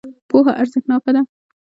پوهه 0.29 0.51
ارزښتناکه 0.61 1.11
ده. 1.15 1.21